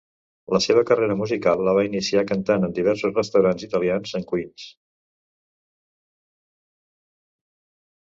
[0.53, 4.65] La seva carrera musical la va iniciar cantant en diversos restaurants italians en Queens.